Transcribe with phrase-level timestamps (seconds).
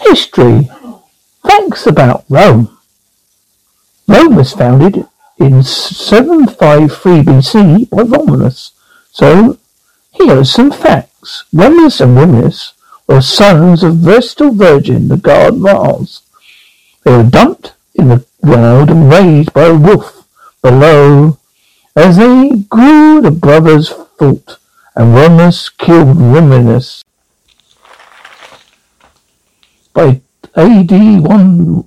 [0.00, 0.68] History.
[1.42, 2.76] Facts about Rome.
[4.06, 5.06] Rome was founded
[5.38, 8.72] in 753 BC by Romulus.
[9.10, 9.58] So,
[10.12, 11.44] here are some facts.
[11.52, 12.74] Romulus and Remus
[13.06, 16.22] were sons of Vestal Virgin, the god Mars.
[17.04, 20.26] They were dumped in the ground and raised by a wolf
[20.62, 21.38] below.
[21.94, 23.88] As they grew, the brothers
[24.18, 24.58] fought,
[24.94, 27.02] and Romulus killed Remus.
[29.96, 30.20] By
[30.54, 31.84] AD 1,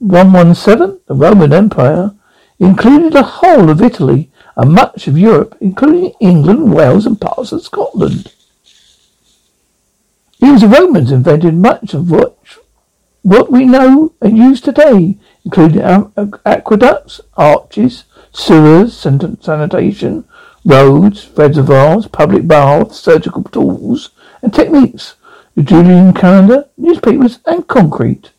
[0.00, 2.14] 117, the Roman Empire
[2.58, 7.62] included the whole of Italy and much of Europe, including England, Wales, and parts of
[7.62, 8.34] Scotland.
[10.42, 12.36] It was the Romans invented much of what,
[13.22, 15.80] what we know and use today, including
[16.44, 20.24] aqueducts, arches, sewers, sanitation,
[20.66, 24.10] roads, reservoirs, public baths, surgical tools,
[24.42, 25.14] and techniques,
[25.58, 28.30] the Julian calendar, newspapers, and concrete.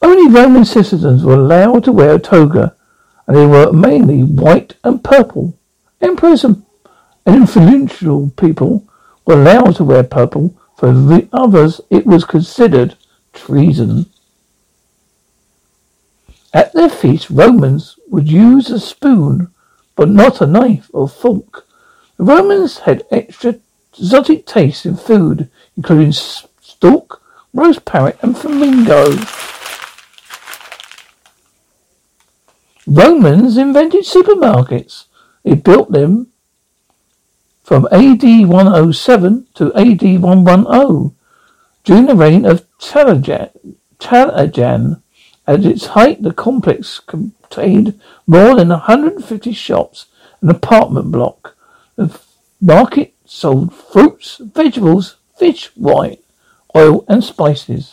[0.00, 2.74] Only Roman citizens were allowed to wear a toga,
[3.26, 5.58] and they were mainly white and purple.
[6.00, 6.64] Emperors and
[7.26, 8.88] influential people
[9.26, 10.58] were allowed to wear purple.
[10.78, 12.96] For the others, it was considered
[13.34, 14.06] treason.
[16.54, 19.52] At their feast, Romans would use a spoon,
[19.96, 21.66] but not a knife or fork.
[22.16, 23.56] The Romans had extra
[23.96, 29.16] exotic tastes in food, including stork, roast parrot, and flamingo.
[32.86, 35.04] Romans invented supermarkets.
[35.44, 36.28] They built them
[37.62, 41.16] from AD 107 to AD 110
[41.84, 43.50] during the reign of Trajan.
[45.46, 50.06] At its height, the complex contained more than 150 shops,
[50.40, 51.56] an apartment block.
[51.96, 52.18] The
[52.60, 56.16] market sold fruits, vegetables, fish, wine,
[56.76, 57.92] oil, and spices.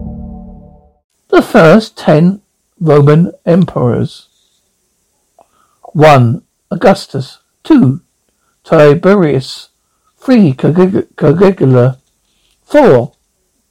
[1.31, 2.41] The first ten
[2.77, 4.27] Roman emperors.
[5.93, 6.41] 1.
[6.69, 7.39] Augustus.
[7.63, 8.01] 2.
[8.65, 9.69] Tiberius.
[10.19, 10.53] 3.
[10.53, 11.97] Caligula.
[12.65, 13.11] 4.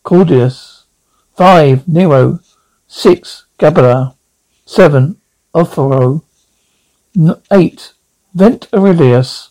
[0.03, 0.87] Claudius.
[1.37, 1.87] 5.
[1.87, 2.39] Nero.
[2.89, 3.45] 6.
[3.59, 4.15] Galba.
[4.65, 5.17] 7.
[5.55, 6.23] Othero.
[7.51, 7.93] 8.
[8.35, 9.51] Vent Aurelius.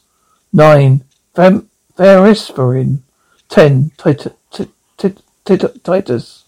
[0.51, 1.03] 9.
[1.35, 3.01] Vercingetorix.
[3.49, 3.91] 10.
[5.83, 6.45] Titus.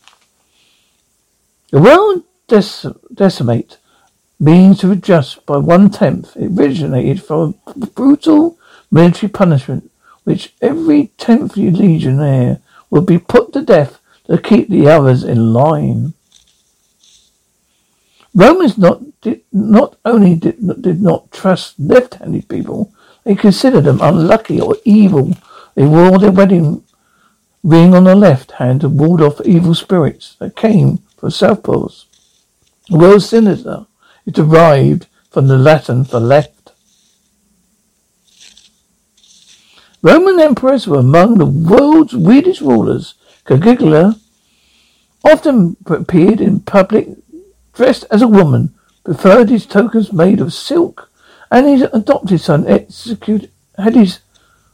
[1.71, 2.23] The word
[3.15, 3.77] decimate
[4.39, 6.35] means to adjust by one tenth.
[6.35, 8.59] It originated from a brutal
[8.91, 9.89] military punishment,
[10.25, 12.59] which every tenth legionnaire
[12.89, 16.13] would be put to death to keep the others in line.
[18.35, 22.91] Romans not did, not only did, did not trust left-handed people,
[23.23, 25.35] they considered them unlucky or evil
[25.75, 26.83] They wore their wedding
[27.63, 32.05] ring on the left hand to ward off evil spirits that came from southpaws.
[32.89, 33.85] The word sinister
[34.25, 36.71] is derived from the Latin for left.
[40.01, 43.13] Roman emperors were among the world's weirdest rulers.
[43.45, 44.15] Caligula
[45.23, 47.09] often appeared in public
[47.73, 48.73] dressed as a woman,
[49.03, 51.11] preferred his tokens made of silk,
[51.51, 54.21] and his adopted son executed had his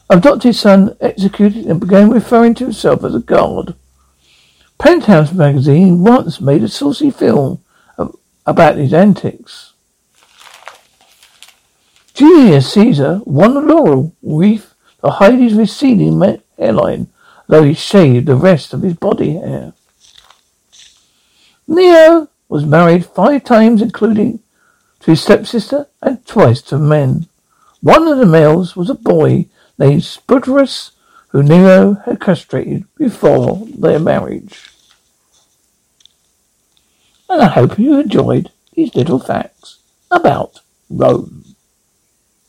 [0.09, 3.75] adopted son executed and began referring to himself as a god.
[4.77, 7.63] Penthouse magazine once made a saucy film
[8.45, 9.73] about his antics.
[12.13, 16.21] Julius Caesar won a laurel wreath to hide his receding
[16.57, 17.07] hairline,
[17.47, 19.73] though he shaved the rest of his body hair.
[21.67, 24.39] Nero was married five times, including
[25.01, 27.27] to his stepsister and twice to men.
[27.81, 29.47] One of the males was a boy
[29.77, 30.91] named Sputerus,
[31.29, 34.69] who Nero had castrated before their marriage.
[37.29, 39.79] And I hope you enjoyed these little facts
[40.09, 41.56] about Rome.